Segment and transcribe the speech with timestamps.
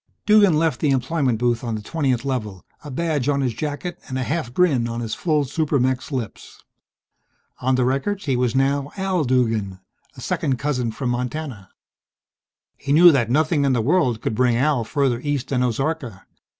[0.25, 4.17] Duggan left the employment booth on the 20th Level, a badge on his jacket and
[4.17, 6.63] a half grin on his full super mech's lips.
[7.59, 9.79] On the records he was now Al Duggan,
[10.17, 11.69] a second cousin from Montana.
[12.77, 16.23] He knew that nothing in the world could bring Al further east than Ozarka.